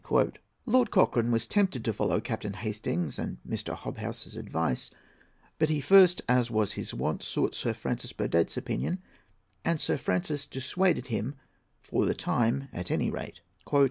[0.65, 3.75] Lord Cochrane was tempted to follow Captain Hastings's and Mr.
[3.75, 4.89] Hobhouse's advice;
[5.59, 8.97] but he first, as was his wont, sought Sir Francis Burdett's opinion;
[9.63, 11.35] and Sir Francis dissuaded him,
[11.81, 13.41] for the time, at any rate.